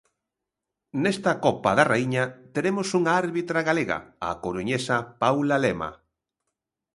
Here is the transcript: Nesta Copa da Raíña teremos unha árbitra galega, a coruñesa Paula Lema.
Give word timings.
Nesta 1.03 1.31
Copa 1.45 1.71
da 1.77 1.87
Raíña 1.91 2.23
teremos 2.55 2.87
unha 2.99 3.11
árbitra 3.23 3.59
galega, 3.69 3.97
a 4.27 4.29
coruñesa 4.43 4.97
Paula 5.21 5.57
Lema. 5.63 5.89